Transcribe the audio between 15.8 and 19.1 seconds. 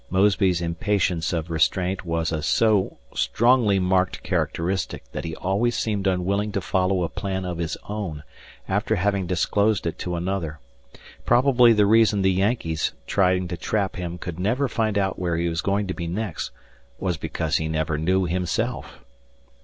to be next was because he never knew himself.